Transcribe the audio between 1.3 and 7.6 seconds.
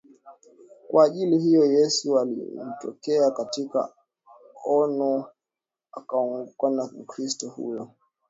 hiyo Yesu alimtokea katika ono akaongoka kuwa Mkristo